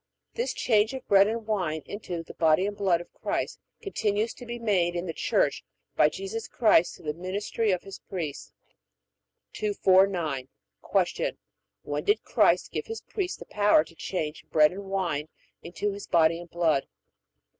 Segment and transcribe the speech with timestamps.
[0.33, 4.47] This change of bread and wine into the body and blood of Christ continues to
[4.47, 5.63] be made in the Church
[5.95, 8.51] by Jesus Christ through the ministry of His priests.
[9.53, 10.47] 249.
[11.03, 11.31] Q.
[11.83, 15.29] When did Christ give His priests the power to change bread and wine
[15.61, 16.87] into His body and blood?